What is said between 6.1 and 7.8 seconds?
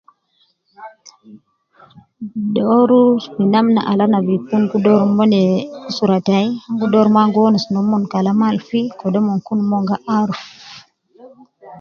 tayi, ana gi dooru mo ana gi wonus